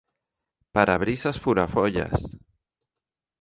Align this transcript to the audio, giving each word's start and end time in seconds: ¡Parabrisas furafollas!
¡Parabrisas 0.75 1.37
furafollas! 1.43 2.19